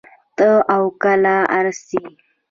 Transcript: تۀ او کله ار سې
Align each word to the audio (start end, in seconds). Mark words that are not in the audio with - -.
تۀ 0.37 0.49
او 0.75 0.83
کله 1.01 1.35
ار 1.57 1.67
سې 1.85 2.01